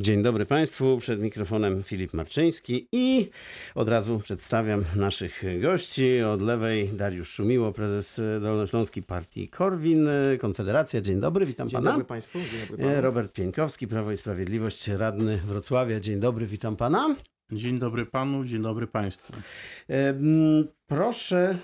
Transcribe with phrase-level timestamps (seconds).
[0.00, 3.30] Dzień dobry Państwu, przed mikrofonem Filip Marczyński i
[3.74, 6.22] od razu przedstawiam naszych gości.
[6.22, 10.08] Od lewej Dariusz Szumiło, prezes Dolnośląskiej Partii Korwin,
[10.40, 11.00] Konfederacja.
[11.00, 11.90] Dzień dobry, witam Dzień Pana.
[11.90, 12.38] dobry Państwu.
[12.38, 13.02] Dzień dobry panu.
[13.02, 16.00] Robert Pieńkowski, Prawo i Sprawiedliwość, radny Wrocławia.
[16.00, 17.16] Dzień dobry, witam Pana.
[17.52, 19.32] Dzień dobry panu, dzień dobry państwu.
[20.86, 21.58] Proszę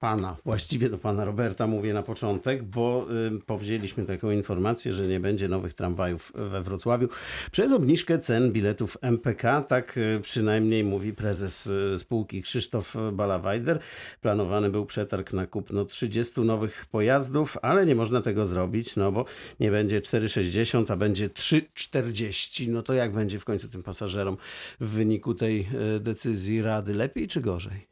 [0.00, 3.06] pana, właściwie do pana Roberta mówię na początek, bo
[3.36, 7.08] y, powzięliśmy taką informację, że nie będzie nowych tramwajów we Wrocławiu
[7.52, 9.62] przez obniżkę cen biletów MPK.
[9.62, 13.78] Tak y, przynajmniej mówi prezes y, spółki Krzysztof Balawajder.
[14.20, 19.24] Planowany był przetarg na kupno 30 nowych pojazdów, ale nie można tego zrobić, no bo
[19.60, 22.68] nie będzie 4,60, a będzie 3,40.
[22.68, 24.36] No to jak będzie w końcu tym pasażerom
[24.80, 26.94] w wyniku tej y, decyzji Rady?
[26.94, 27.89] Lepiej czy gorzej?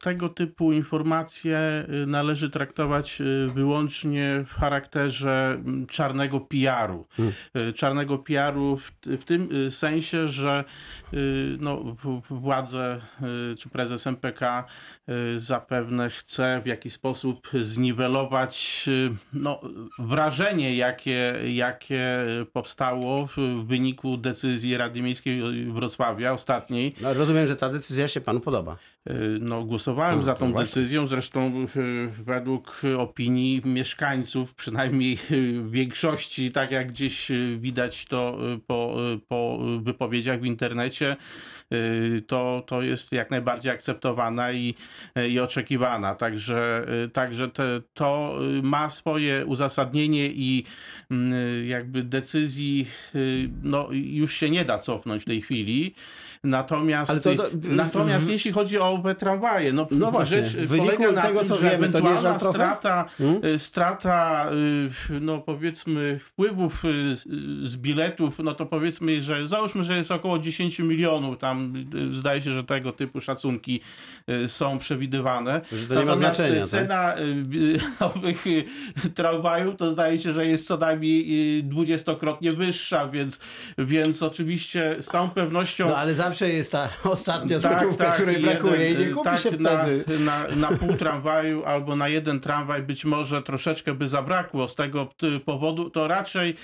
[0.00, 7.06] Tego typu informacje y, należy traktować y, wyłącznie w charakterze mm, czarnego PR-u.
[7.56, 10.64] Y, Czarnego PR-u w, w tym y, sensie, że
[11.14, 11.96] y, no,
[12.30, 13.00] władze
[13.52, 14.64] y, czy prezes MPK
[15.08, 19.60] y, zapewne chce w jakiś sposób zniwelować y, no,
[19.98, 26.94] wrażenie, jakie, jakie powstało w w wyniku decyzji Rady Miejskiej Wrocławia ostatniej.
[27.00, 28.73] No, rozumiem, że ta decyzja się panu podoba.
[29.10, 35.18] Y, No, głosowałem A, za no tą decyzją, zresztą y, według opinii mieszkańców, przynajmniej
[35.62, 38.96] w większości, tak jak gdzieś widać to po,
[39.28, 41.16] po wypowiedziach w internecie,
[42.26, 44.74] to, to jest jak najbardziej akceptowana i,
[45.28, 46.14] i oczekiwana.
[46.14, 50.64] Także, y, także te, to y, ma swoje uzasadnienie i
[51.12, 55.94] y, jakby decyzji y, no, już się nie da cofnąć w tej chwili.
[56.44, 61.12] Natomiast, to- to- natomiast w- jeśli chodzi o owe tramwaje, no, No właśnie, rzecz polega
[61.12, 62.54] na tego, tym, co że wiemy, to nie ewentualna trochę?
[62.54, 63.44] strata, Hmm?
[63.44, 64.46] y, strata
[65.10, 66.88] y, no powiedzmy wpływów y,
[67.64, 71.63] y, z biletów, no to powiedzmy, że załóżmy, że jest około 10 milionów, tam
[71.94, 73.80] y, zdaje się, że tego typu szacunki
[74.44, 75.60] y, są przewidywane.
[75.72, 76.68] Że to nie ma znaczenia, y, tak?
[76.68, 77.14] Cena
[78.00, 78.64] nowych y,
[79.14, 83.40] tramwajów to zdaje się, że jest co najmniej dwudziestokrotnie wyższa, więc,
[83.78, 88.42] więc oczywiście z całą pewnością No ale zawsze jest ta ostatnia tak, złotówka, tak, której
[88.42, 90.18] brakuje i nie jeden, kupi tak, się na, wtedy.
[90.18, 95.08] Na, na pół tramwaju albo na jeden tramwaj być może troszeczkę by zabrakło z tego
[95.44, 96.54] powodu, to raczej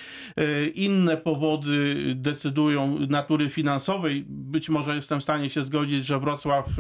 [0.75, 4.25] inne powody decydują natury finansowej.
[4.29, 6.73] Być może jestem w stanie się zgodzić, że Wrocław e,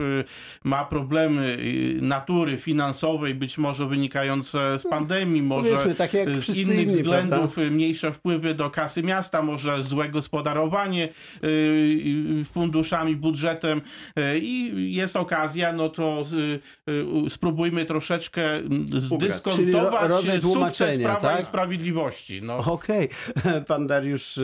[0.64, 1.58] ma problemy
[1.98, 7.54] e, natury finansowej, być może wynikające z pandemii, może takie jak z innych inni, względów
[7.54, 7.70] prawda?
[7.70, 11.08] mniejsze wpływy do kasy miasta, może złe gospodarowanie
[11.44, 11.46] y,
[12.40, 13.80] y, funduszami, budżetem
[14.18, 16.22] y, i jest okazja, no to
[16.88, 16.92] y,
[17.26, 20.42] y, spróbujmy troszeczkę mm, ro- zdyskontować
[20.76, 21.40] sukces Prawa tak?
[21.40, 22.42] i Sprawiedliwości.
[22.42, 22.56] No.
[22.56, 23.08] Okej,
[23.68, 24.40] pan Dariusz y,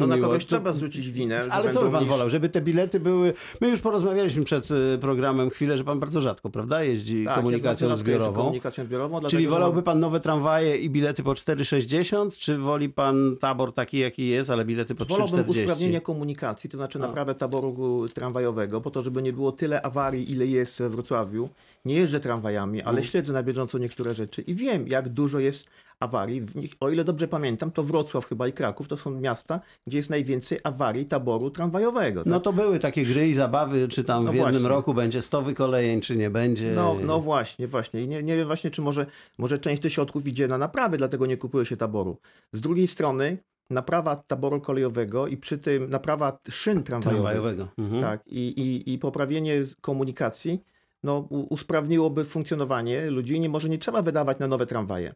[0.00, 0.28] No na Szumiło.
[0.28, 1.40] kogoś trzeba zrzucić winę.
[1.50, 3.34] Ale co by pan niż- wolał, żeby te bilety były...
[3.60, 7.88] My już porozmawialiśmy przed y, programem chwilę, że pan bardzo rzadko, prawda, jeździ Tak, komunikacją
[7.88, 8.40] ja zbiorową.
[8.40, 13.36] Komunikacją zbiorową dlatego, Czyli wolałby pan nowe tramwaje i bilety po 4,60, czy woli pan
[13.40, 15.48] tabor taki, jaki jest, ale bilety po Wolałbym 3,40?
[15.48, 20.46] usprawnienia komunikacji, to znaczy naprawę taboru tramwajowego, po to, żeby nie było tyle awarii, ile
[20.46, 21.48] jest we Wrocławiu.
[21.84, 25.66] Nie jeżdżę tramwajami, ale śledzę na bieżąco niektóre rzeczy i wiem, jak dużo jest
[26.00, 26.40] awarii.
[26.40, 29.96] W nich, o ile dobrze pamiętam, to Wrocław chyba i Kraków to są miasta, gdzie
[29.96, 32.22] jest najwięcej awarii taboru tramwajowego.
[32.26, 32.44] No tak?
[32.44, 34.68] to były takie gry i zabawy, czy tam No w jednym właśnie.
[34.68, 36.72] roku będzie 100 wykolejeń, czy nie będzie.
[36.74, 38.02] No, no właśnie, właśnie.
[38.02, 39.06] I nie, nie wiem właśnie, czy może,
[39.38, 42.16] może część tych środków idzie na naprawy, dlatego nie kupuje się taboru.
[42.52, 43.38] Z drugiej strony
[43.70, 47.68] naprawa taboru kolejowego i przy tym naprawa szyn tramwajowych, Tramwajowego.
[47.78, 48.02] Mhm.
[48.02, 50.64] tak, i, i, i poprawienie komunikacji
[51.04, 53.40] no, usprawniłoby funkcjonowanie ludzi.
[53.40, 55.12] Nie, może nie trzeba wydawać na nowe tramwaje.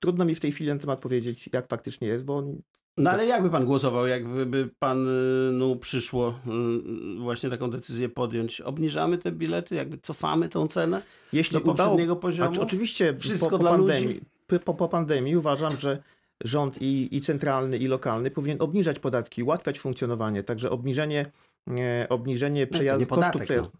[0.00, 2.42] Trudno mi w tej chwili na temat powiedzieć, jak faktycznie jest, bo
[2.98, 5.08] No ale jakby pan głosował, jakby pan
[5.58, 6.34] no, przyszło
[7.16, 8.60] y, właśnie taką decyzję podjąć?
[8.60, 11.02] Obniżamy te bilety, jakby cofamy tą cenę
[11.32, 11.76] jeśli do udało...
[11.76, 12.62] poprzedniego poziomu?
[12.62, 14.20] Oczywiście Wszystko po, po, dla pandemii, ludzi?
[14.64, 16.02] po, po, pandemii uważam, że
[16.44, 20.42] rząd i, i centralny, i lokalny powinien obniżać podatki, ułatwiać funkcjonowanie.
[20.42, 21.32] Także obniżenie,
[21.78, 23.70] e, obniżenie nie przejazdu, podatek, kosztu przejazdu.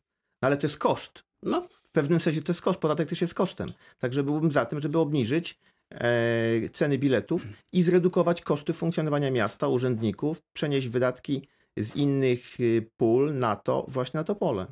[0.43, 1.25] No, ale to jest koszt.
[1.45, 3.69] No, W pewnym sensie to jest koszt, podatek też jest kosztem.
[3.99, 5.59] Także byłbym za tym, żeby obniżyć
[5.91, 13.35] e, ceny biletów i zredukować koszty funkcjonowania miasta, urzędników, przenieść wydatki z innych y, pól
[13.35, 14.67] na to, właśnie na to pole.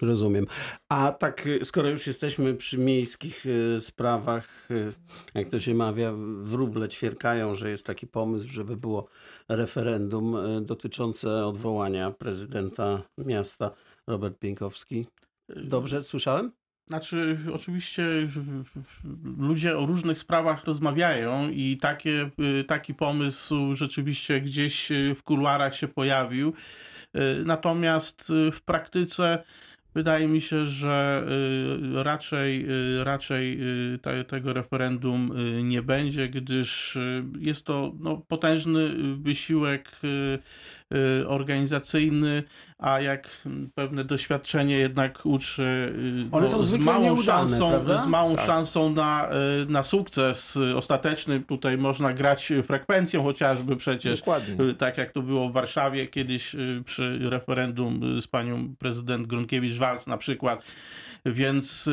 [0.00, 0.46] rozumiem.
[0.88, 4.68] A tak, y, skoro już jesteśmy przy miejskich y, sprawach,
[5.34, 9.08] jak to się mawia, wróble ćwierkają, że jest taki pomysł, żeby było
[9.48, 13.70] referendum dotyczące odwołania prezydenta miasta
[14.06, 15.06] Robert Pieńkowski.
[15.48, 16.52] Dobrze słyszałem?
[16.88, 18.04] Znaczy, oczywiście
[19.38, 25.74] ludzie o różnych sprawach rozmawiają i takie, y, taki pomysł rzeczywiście gdzieś y, w kuluarach
[25.74, 26.52] się pojawił.
[27.16, 29.44] Y, Natomiast w praktyce
[29.96, 31.24] wydaje mi się, że
[31.98, 32.66] y, raczej,
[33.00, 33.58] y, raczej
[33.94, 35.32] y, te, tego referendum
[35.62, 36.98] nie będzie, gdyż
[37.38, 39.90] jest to no, potężny wysiłek
[41.26, 42.42] organizacyjny,
[42.78, 43.28] a jak
[43.74, 45.94] pewne doświadczenie jednak uczy,
[46.32, 47.98] One są z małą nieudane, szansą, prawda?
[47.98, 48.46] z małą Tak.
[48.46, 49.28] szansą na,
[49.68, 51.40] na sukces ostateczny.
[51.40, 54.18] Tutaj można grać frekwencją chociażby przecież.
[54.18, 54.74] Dokładnie.
[54.74, 59.26] Tak jak to było w Warszawie kiedyś przy referendum z panią prezydent
[59.86, 60.62] Grunkiewicz-Walc na przykład.
[61.26, 61.88] Więc,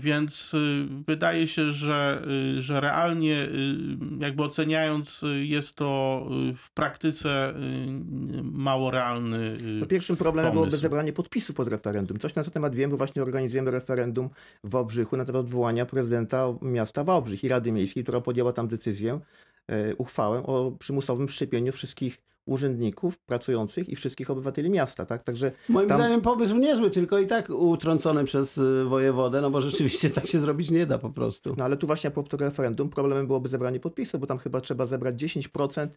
[0.00, 2.22] więc y, wydaje się, że,
[2.56, 3.76] y, że realnie, y,
[4.18, 7.54] jakby oceniając, jest to w praktyce
[8.42, 9.54] mało realny.
[9.80, 10.82] No pierwszym problemem byłoby pomysł.
[10.82, 12.18] zebranie podpisów pod referendum.
[12.18, 14.30] Coś na ten temat wiem, bo właśnie organizujemy referendum
[14.64, 19.20] w Wałbrzychu na temat odwołania prezydenta miasta Wałbrzych i Rady Miejskiej, która podjęła tam decyzję,
[19.66, 22.18] e, uchwałę o przymusowym szczepieniu wszystkich
[22.48, 25.06] urzędników pracujących i wszystkich obywateli miasta.
[25.06, 25.22] Tak?
[25.22, 29.60] Także Moim Tam- zdaniem pomysł niezły, tylko i tak utrącony przez y, wojewodę, no bo
[29.60, 31.54] rzeczywiście tak się zrobić nie da po prostu.
[31.58, 34.86] No ale tu właśnie a propos referendum problemem byłoby zebranie podpisów, bo tam chyba trzeba
[34.86, 35.88] zebrać 10%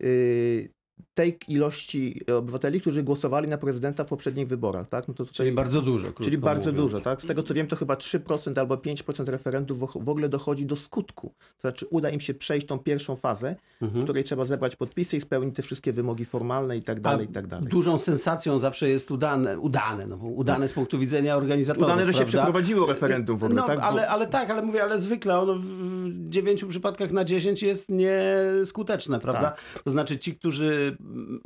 [0.00, 0.68] yy,
[1.14, 4.88] tej ilości obywateli, którzy głosowali na prezydenta w poprzednich wyborach.
[4.88, 5.08] Tak?
[5.08, 6.12] No to tutaj, Czyli bardzo dużo.
[6.12, 6.90] czyli bardzo mówiąc.
[6.90, 7.02] dużo.
[7.02, 7.22] Tak?
[7.22, 10.76] Z tego co wiem, to chyba 3% albo 5% referendów w w ogóle dochodzi do
[10.76, 11.34] skutku.
[11.38, 14.04] To znaczy uda im się przejść tą pierwszą fazę, w Mhm.
[14.04, 17.46] której trzeba zebrać podpisy i spełnić te wszystkie wymogi formalne i tak dalej, i tak
[17.46, 17.68] dalej.
[17.68, 21.88] Dużą sensacją zawsze jest udane, udane, no udane z punktu widzenia organizatorów.
[21.88, 22.38] Udane, że się prawda?
[22.42, 23.78] przeprowadziło referendum w ogóle, no, tak?
[23.78, 27.62] Bo- Ale, ale tak, ale mówię, ale zwykle ono w- w dziewięciu przypadkach na 10
[27.62, 29.50] jest nieskuteczne, prawda?
[29.50, 29.82] Tak.
[29.84, 31.40] To znaczy ci, którzy mm,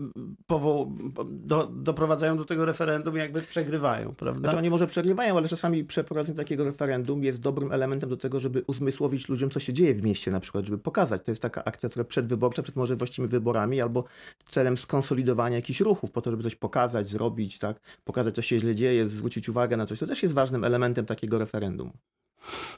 [0.47, 0.91] powo-
[1.31, 4.41] do, doprowadzają do tego referendum, jakby przegrywają, prawda?
[4.41, 8.62] Znaczy oni może przegrywają, ale czasami przeprowadzenie takiego referendum jest dobrym elementem do tego, żeby
[8.67, 11.23] uzmysłowić ludziom, co się dzieje w mieście na przykład, żeby pokazać.
[11.23, 14.05] To jest taka akcja trochę przedwyborcza, przed może właściwymi wyborami, albo
[14.50, 17.81] celem skonsolidowania jakichś ruchów, po to, żeby coś pokazać, zrobić, tak?
[18.05, 19.99] Pokazać, co się źle dzieje, zwrócić uwagę na coś.
[19.99, 21.93] To też jest ważnym elementem takiego referendum.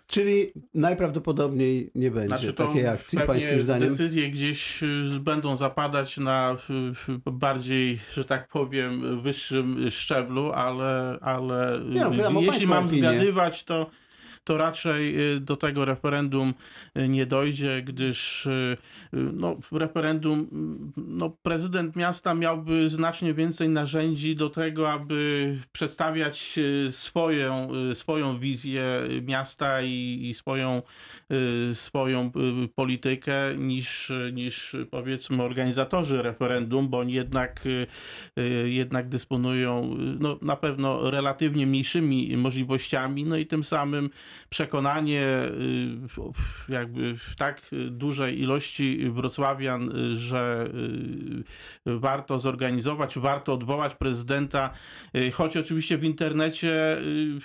[0.06, 3.88] Czyli najprawdopodobniej nie będzie Znaczy takiej akcji, pańskim zdaniem.
[3.88, 11.18] decyzje gdzieś y, będą zapadać na y, y, bardziej, że tak powiem, wyższym szczeblu, ale,
[11.20, 12.00] ale Nie
[12.30, 13.00] no, jeśli mam opinię.
[13.00, 13.90] zgadywać, to,
[14.48, 16.54] to raczej y, do tego referendum
[16.96, 18.76] y, nie dojdzie, gdyż y,
[19.12, 26.58] no, referendum mm, no, prezydent miasta miałby znacznie więcej narzędzi do tego, aby przedstawiać
[26.90, 28.84] swoją, swoją wizję
[29.22, 30.82] miasta i, i swoją,
[31.72, 32.30] swoją
[32.74, 37.64] politykę niż, niż powiedzmy organizatorzy referendum, bo oni jednak,
[38.64, 44.10] jednak dysponują no, na pewno relatywnie mniejszymi możliwościami, no i tym samym
[44.48, 45.22] przekonanie
[46.68, 50.68] y, jakby w tak dużej ilości wrocławian, y, że
[51.86, 54.70] y, warto zorganizować, warto odwołać prezydenta,
[55.32, 56.98] choć oczywiście w internecie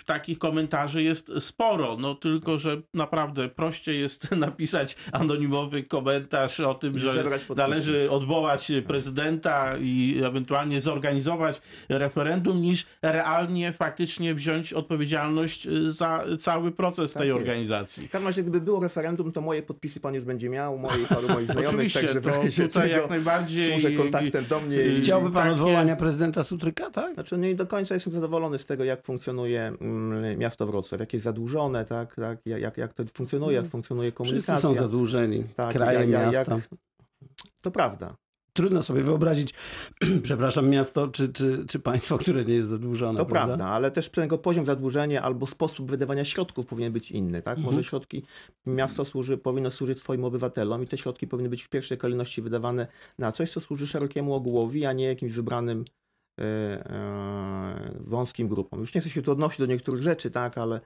[0.05, 6.99] takich komentarzy jest sporo, no tylko, że naprawdę prościej jest napisać anonimowy komentarz o tym,
[6.99, 7.23] że
[7.55, 16.82] należy odwołać prezydenta i ewentualnie zorganizować referendum, niż realnie faktycznie wziąć odpowiedzialność za cały proces
[16.91, 17.39] Tak tej jest.
[17.39, 18.07] organizacji.
[18.07, 21.05] W każdym razie, gdyby było referendum, to moje podpisy pan już będzie miał, moje i
[21.15, 22.29] paru moich znajomych, Oczywiście, także to
[22.67, 24.77] tutaj czego jak najbardziej- służę kontaktem do mnie.
[24.87, 27.13] i- Chciałby pan takie- odwołania prezydenta Sutryka, tak?
[27.13, 31.23] Znaczy nie do końca jestem zadowolony z tego, jak funkcjonuje mm, miasto Wrocław, jak jest
[31.23, 34.57] zadłużone, tak, tak jak, jak to funkcjonuje, jak funkcjonuje Wszyscy komunikacja.
[34.57, 36.55] są zadłużeni, Tak, kraje, ja- ja- miasta.
[36.55, 36.69] jak-
[37.61, 38.15] To prawda.
[38.53, 39.53] Trudno sobie wyobrazić,
[40.23, 43.19] przepraszam, miasto czy, czy, czy państwo, które nie jest zadłużone.
[43.19, 47.57] To prawda, ale też tego poziom zadłużenia albo sposób wydawania środków powinien być inny, tak?
[47.57, 47.75] Mhm.
[47.75, 48.23] Może środki,
[48.65, 52.87] miasto służy, powinno służyć swoim obywatelom i te środki powinny być w pierwszej kolejności wydawane
[53.19, 55.85] na coś, co służy szerokiemu ogółowi, a nie jakimś wybranym
[56.39, 58.79] e, e, wąskim grupom.
[58.79, 60.81] Już nie chcę się tu odnosić do niektórych rzeczy, tak, ale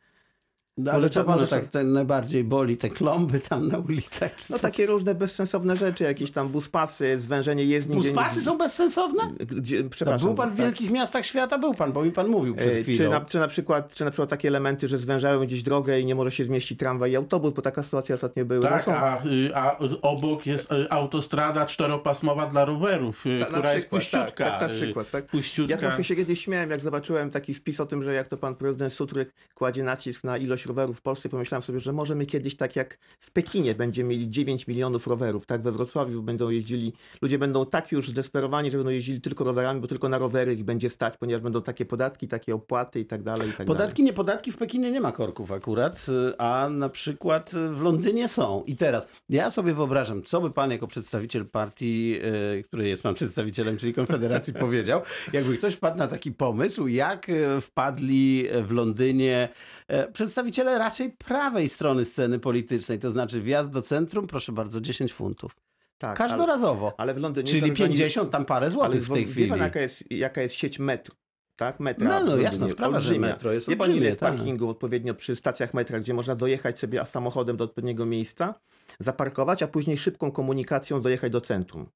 [0.77, 2.77] No, ale co może tak to- ten najbardziej boli?
[2.77, 4.35] Te klomby tam na ulicach?
[4.35, 4.61] Czy no co?
[4.61, 7.99] takie różne bezsensowne rzeczy, jakieś tam buspasy, zwężenie jezdni.
[7.99, 9.23] gdzie- Buspasy są bezsensowne?
[9.39, 10.27] Gdzie, No, przepraszam.
[10.27, 10.65] był pan w tak.
[10.65, 11.57] wielkich miastach świata?
[11.57, 12.97] Był pan, bo mi pan mówił przed E, chwilą.
[12.97, 16.05] Czy na, czy, na przykład, czy na przykład takie elementy, że zwężają gdzieś drogę i
[16.05, 18.69] nie może się zmieścić tramwaj i autobus, bo taka sytuacja ostatnio była.
[18.69, 18.99] Tak, no są.
[18.99, 19.21] a,
[19.53, 24.45] a obok jest y, autostrada czteropasmowa dla rowerów, y, Ta- która jest tak, puściutka.
[24.51, 25.25] Tak, na y, przykład, tak.
[25.25, 25.71] Puściutka.
[25.75, 28.55] Ja trochę się kiedyś śmiałem, jak zobaczyłem taki wpis o tym, że jak to pan
[28.55, 32.75] prezydent Sutryk kładzie nacisk na ilość rowerów w Polsce, pomyślałem sobie, że możemy kiedyś tak
[32.75, 37.65] jak w Pekinie będziemy mieli 9 milionów rowerów, tak we Wrocławiu będą jeździli, ludzie będą
[37.65, 41.17] tak już zdesperowani, że będą jeździli tylko rowerami, bo tylko na rowery ich będzie stać,
[41.17, 43.67] ponieważ będą takie podatki, takie opłaty i tak dalej, i tak dalej.
[43.67, 46.05] Podatki, nie podatki, w Pekinie nie ma korków akurat,
[46.37, 48.63] a na przykład w Londynie są.
[48.63, 52.19] I teraz ja sobie wyobrażam, co by pan jako przedstawiciel partii,
[52.59, 55.01] y, której jest pan przedstawicielem, czyli Konfederacji, powiedział,
[55.33, 59.49] jakby ktoś wpadł na taki pomysł, jak y, wpadli w Londynie
[59.87, 60.11] e,
[60.57, 65.55] przedstawiciele raczej prawej strony sceny politycznej, to znaczy wjazd do centrum, proszę bardzo, 10 funtów.
[65.97, 66.93] Tak, ale, Każdorazowo.
[66.97, 67.47] ale w Londynie...
[67.47, 69.49] Czyli zorganizowali- 50 tam parę Ale złotych w tej wie chwili.
[69.49, 71.15] pan, jaka jest, jaka jest sieć metro?
[71.55, 72.09] Tak, metra.
[72.09, 73.27] No, no, jasna sprawa, że olbrzymia.
[73.27, 74.35] metro jest Wie pan, ile olbrzymie, jest tak.
[74.35, 78.53] parkingów odpowiednio przy stacjach metra, gdzie można dojechać sobie samochodem do odpowiedniego miejsca,
[78.99, 81.89] zaparkować, a później szybką komunikacją dojechać do centrum.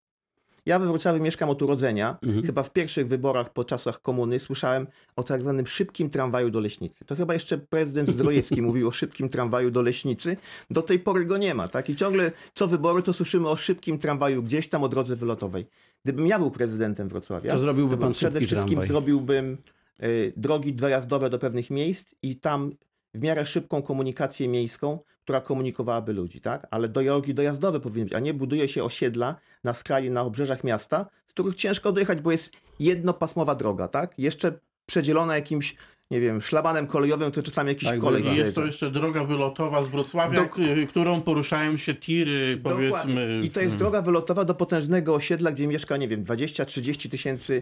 [0.65, 2.18] Ja we Wrocławiu mieszkam od urodzenia.
[2.22, 2.46] Mhm.
[2.46, 7.06] Chyba w pierwszych wyborach po czasach komuny słyszałem o tak zwanym szybkim tramwaju do Leśnicy.
[7.06, 10.38] To chyba jeszcze prezydent Zdrojewski mówił o szybkim tramwaju do Leśnicy.
[10.70, 11.68] Do tej pory go nie ma.
[11.68, 11.89] Tak?
[11.89, 15.65] I ciągle co wybory to słyszymy o szybkim tramwaju gdzieś tam o drodze wylotowej.
[16.03, 18.88] Gdybym ja był prezydentem Wrocławia, To zrobiłby bym pan przede wszystkim tramwaj.
[18.88, 19.58] zrobiłbym
[20.03, 22.72] y, drogi dojazdowe do pewnych miejsc i tam
[23.13, 26.68] w miarę szybką komunikację miejską, która komunikowałaby ludzi, tak?
[26.72, 31.06] Ale drogi dojazdowe powinny być, a nie buduje się osiedla na skraju, na obrzeżach miasta,
[31.27, 34.13] z których ciężko dojechać, bo jest jednopasmowa droga, tak?
[34.18, 34.53] Jeszcze
[34.86, 35.75] przedzielona jakimś,
[36.12, 39.84] nie wiem, szlabanem kolejowym, to czasami jakiś Tak, kolej I jest to jeszcze droga wylotowa
[39.84, 42.89] z Wrocławia, y, którą poruszają się tiry, Dokładnie.
[42.89, 43.41] powiedzmy.
[43.44, 47.62] I to jest droga wylotowa do potężnego osiedla, gdzie mieszka, nie wiem, 20-30 tysięcy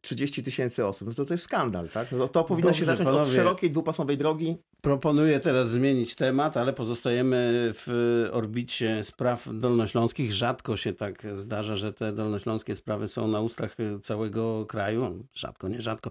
[0.00, 1.08] 30 tysięcy osób.
[1.08, 2.12] No to to jest skandal, tak?
[2.12, 3.34] No to powinno Dobrze, się zacząć od panowie.
[3.34, 4.56] szerokiej, dwupasmowej drogi.
[4.80, 7.88] Proponuję teraz zmienić temat, ale pozostajemy w
[8.32, 10.32] orbicie spraw dolnośląskich.
[10.32, 15.24] Rzadko się tak zdarza, że te dolnośląskie sprawy są na ustach całego kraju.
[15.34, 16.10] Rzadko, nie rzadko.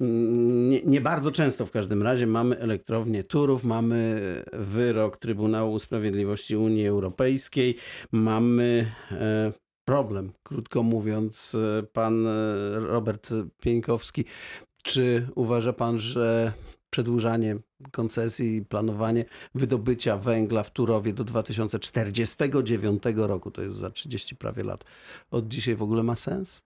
[0.00, 4.20] Nie, nie bardzo często w każdym razie mamy elektrownię Turów, mamy
[4.52, 7.76] wyrok Trybunału Sprawiedliwości Unii Europejskiej,
[8.12, 11.54] mamy e, problem, krótko mówiąc.
[11.54, 12.30] E, Pan e,
[12.80, 14.24] Robert Pieńkowski,
[14.82, 16.52] czy uważa pan, że
[16.90, 17.56] przedłużanie
[17.92, 19.24] koncesji i planowanie
[19.54, 24.84] wydobycia węgla w Turowie do 2049 roku, to jest za 30 prawie lat,
[25.30, 26.62] od dzisiaj w ogóle ma sens?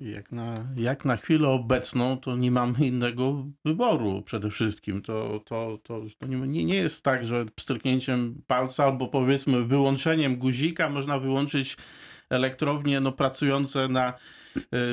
[0.00, 5.02] Jak na, jak na chwilę obecną, to nie mamy innego wyboru przede wszystkim.
[5.02, 10.90] To, to, to, to nie, nie- jest tak, że pstryknięciem palca albo powiedzmy wyłączeniem guzika
[10.90, 11.76] można wyłączyć
[12.30, 14.12] elektrownie no, pracujące na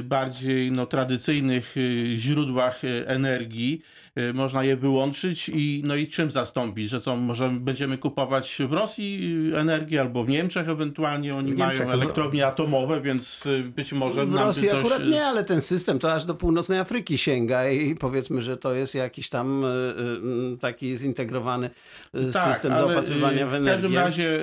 [0.04, 3.82] bardziej no, tradycyjnych e, źródłach e, energii.
[4.16, 6.90] E, Można je wyłączyć i, no i czym zastąpić?
[6.90, 11.80] Że co, może będziemy kupować w Rosji e, energię albo w Niemczech ewentualnie oni Niemczech,
[11.80, 14.80] mają w- elektrownie atomowe, więc e, być może W nam Rosji coś...
[14.80, 18.74] akurat nie, ale ten system to aż do północnej Afryki sięga i powiedzmy, że to
[18.74, 21.70] jest jakiś tam e, e, taki zintegrowany
[22.14, 23.98] e, Tak, system zaopatrywania w W każdym energię.
[23.98, 24.40] razie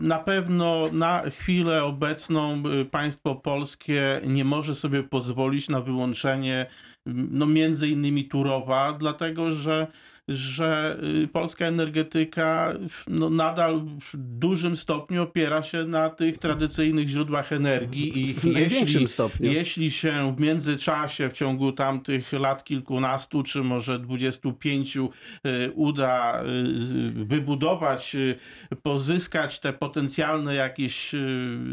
[0.00, 6.66] na pewno na chwilę obecną państwo polskie nie może sobie pozwolić na wyłączenie
[7.06, 9.86] no między innymi Turowa, dlatego że
[10.28, 12.72] że y, polska energetyka
[13.08, 13.80] no, nadal
[14.12, 19.52] w dużym stopniu opiera się na tych tradycyjnych źródłach energii i W największym stopniu.
[19.52, 25.10] jeśli się w międzyczasie, w ciągu tamtych lat kilkunastu, czy może dwudziestu pięciu
[25.46, 28.16] y, uda y, wybudować,
[28.82, 31.12] pozyskać te potencjalne jakieś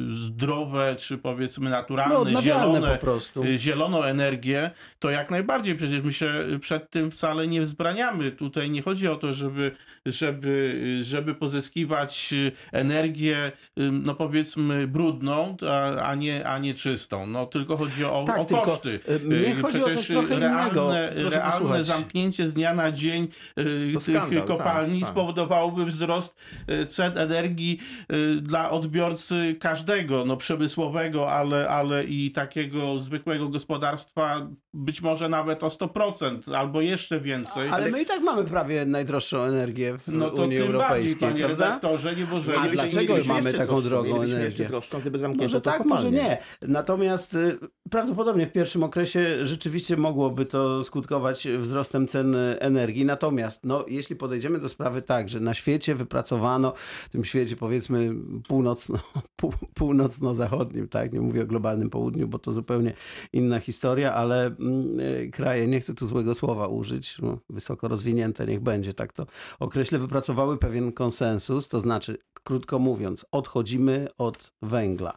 [0.10, 3.44] zdrowe, czy powiedzmy No, naturalne, odnawialne zielone, po prostu.
[3.58, 8.32] zieloną energię, to jak najbardziej przecież my się przed tym wcale nie wzbraniamy.
[8.40, 9.72] Tutaj nie chodzi o to, żeby,
[10.06, 17.28] żeby, żeby pozyskiwać y, energię, y, no powiedzmy, brudną, a, a, nie, a nie czystą.
[17.28, 19.00] No tylko chodzi o, Tak, o koszty.
[19.10, 20.92] y, mnie Y, chodzi o coś przecież trochę realne, innego.
[21.30, 21.86] Realne posłuchać.
[21.86, 23.28] zamknięcie z dnia na dzień
[23.60, 25.16] y, To tych skandal, kopalni tak, tak.
[25.18, 26.40] spowodowałoby wzrost
[26.72, 27.80] y, cen energii
[28.14, 35.64] y, dla odbiorcy każdego, no przemysłowego, ale, ale i takiego zwykłego gospodarstwa, być może nawet
[35.64, 37.70] o 100% albo jeszcze więcej.
[37.70, 41.46] Ale my i tak mamy prawie najdroższą energię w no to Unii bardziej, Europejskiej, panie
[41.46, 41.66] prawda?
[41.66, 42.58] redaktorze, nie możemy...
[42.60, 44.46] A dlaczego mamy taką drogą energię?
[44.46, 46.04] jeszcze droższą, gdyby zamknięto Może tak, kopalnie.
[46.04, 46.38] może nie.
[46.62, 47.58] Natomiast y,
[47.92, 53.06] prawdopodobnie w pierwszym okresie rzeczywiście mogłoby to skutkować wzrostem cen energii.
[53.06, 56.74] Natomiast no, jeśli podejdziemy do sprawy tak, że na świecie wypracowano,
[57.06, 58.12] w tym świecie powiedzmy
[58.48, 59.00] północno,
[59.36, 62.94] pół, północno-zachodnim, tak, nie mówię o globalnym południu, bo to zupełnie
[63.34, 68.46] inna historia, ale mm, y, kraje, nie chcę tu złego słowa użyć, no, wysoko rozwinięte
[68.46, 69.26] niech będzie, tak to
[69.60, 75.14] określę, wypracowały pewien konsensus, to znaczy, krótko mówiąc, odchodzimy od węgla.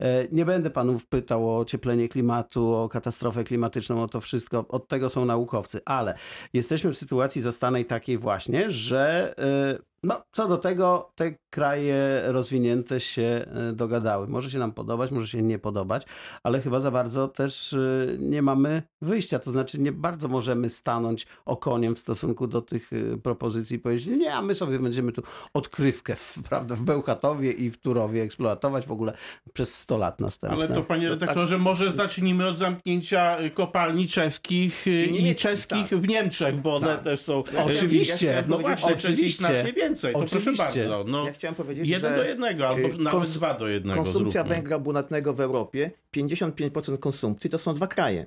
[0.00, 4.64] E, Nie będę panów pytał o ocieplenie klimatu, klimatu, o katastrofę klimatyczną, o to wszystko.
[4.68, 5.80] Od tego są naukowcy.
[5.84, 6.14] Ale
[6.52, 9.34] jesteśmy w sytuacji zastanej takiej właśnie, że
[9.78, 14.28] y, no, co do tego te kraje rozwinięte się y, dogadały.
[14.28, 16.06] Może się nam podobać, może się nie podobać,
[16.42, 19.38] ale chyba za bardzo też y, nie mamy wyjścia.
[19.38, 24.06] To znaczy nie bardzo możemy stanąć okoniem w stosunku do tych y, propozycji i powiedzieć,
[24.06, 25.22] nie, a my sobie będziemy tu
[25.54, 29.12] odkrywkę w, prawda, w Bełchatowie i w Turowie eksploatować w ogóle
[29.52, 30.56] przez 100 lat następne.
[30.56, 31.20] Ale to panie No tak.
[31.20, 35.98] redaktorze, może zacznijmy od zamknięcia kopalni czeskich i niemieckich, czeskich tak.
[35.98, 37.02] w Niemczech, bo one Tak.
[37.02, 37.42] też są...
[37.66, 38.26] Oczywiście.
[38.26, 39.64] Ja No powiedzieć, właśnie, oczywiście.
[39.88, 40.12] Więcej.
[40.12, 40.64] To proszę Oczywiście.
[40.88, 41.04] bardzo.
[41.08, 44.02] No, Ja chciałem powiedzieć, jeden że do jednego, albo y, nawet kons- dwa do jednego
[44.04, 44.54] konsumpcja zróbmy.
[44.56, 48.26] węgla brunatnego w Europie, 55% konsumpcji to są dwa kraje.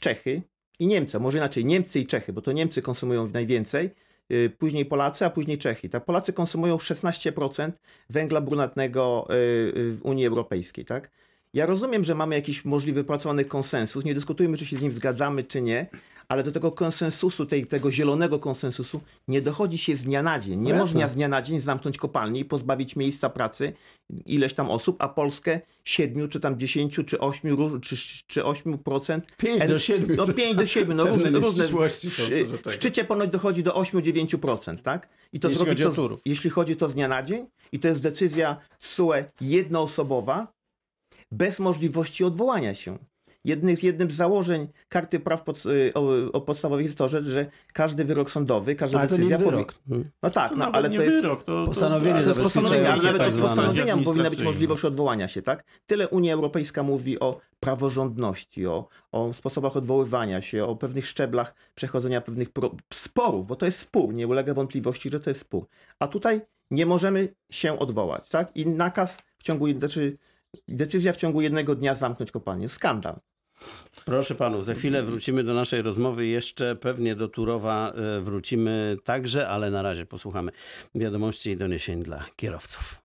[0.00, 0.42] Czechy
[0.78, 1.18] i Niemcy.
[1.20, 3.90] Może inaczej, Niemcy i Czechy, bo to Niemcy konsumują najwięcej,
[4.32, 5.88] y, później Polacy, a później Czechy.
[5.88, 7.70] Tak, Polacy konsumują 16%
[8.10, 9.32] węgla brunatnego y,
[9.92, 11.10] w Unii Europejskiej, tak?
[11.54, 14.04] Ja rozumiem, że mamy jakiś możliwy wypracowany konsensus.
[14.04, 15.86] Nie dyskutujmy, czy się z nim zgadzamy, czy nie,
[16.28, 20.60] ale do tego konsensusu, tej, tego zielonego konsensusu nie dochodzi się z dnia na dzień.
[20.60, 23.72] Nie No można z dnia na dzień zamknąć kopalni i pozbawić miejsca pracy
[24.26, 28.78] ileś tam osób, a Polskę 7 czy tam 10 czy 8 róż- czy, czy 8
[28.78, 29.24] procent.
[29.36, 30.16] 5 do 7.
[30.16, 31.64] No 5 do 7, no różne, różne.
[32.68, 35.08] W, szczycie ponoć dochodzi do 8-9%, tak?
[35.32, 37.88] I to Jeśli zrobi chodzi to, jeśli chodzi to z dnia na dzień i to
[37.88, 40.52] jest decyzja SUE jednoosobowa,
[41.32, 42.98] bez możliwości odwołania się.
[43.44, 47.46] Jednym, jednym z założeń karty praw pod, y, o, o podstawowych jest to, że, że
[47.72, 49.74] każdy wyrok sądowy, każda Ale to nie decyzja jest powi- wyrok.
[49.88, 50.10] Hmm.
[50.22, 53.18] No tak, To no, ale to jest wyrok, to, postanowienie to jest postanowienie, ale nawet
[53.22, 55.64] tak od postanowienia powinna być możliwość odwołania się, tak?
[55.86, 62.20] Tyle Unia Europejska mówi o praworządności, o, o sposobach odwoływania się, o pewnych szczeblach przechodzenia
[62.20, 65.66] pewnych pro, sporów, bo to jest spór, nie ulega wątpliwości, że to jest spór.
[65.98, 68.56] A tutaj nie możemy się odwołać, tak?
[68.56, 70.16] I nakaz w ciągu, znaczy
[70.68, 72.68] decyzja w ciągu jednego dnia zamknąć kopalnię.
[72.68, 73.16] Skandal.
[74.04, 76.26] Proszę panów, za chwilę wrócimy do naszej rozmowy.
[76.26, 80.52] Jeszcze pewnie do Turowa e, wrócimy także, ale na razie posłuchamy
[80.94, 82.98] wiadomości i doniesień dla kierowców.